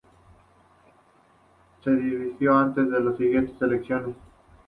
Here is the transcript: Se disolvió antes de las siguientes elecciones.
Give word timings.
Se 1.83 1.91
disolvió 1.95 2.57
antes 2.57 2.89
de 2.89 3.01
las 3.03 3.17
siguientes 3.17 3.61
elecciones. 3.61 4.15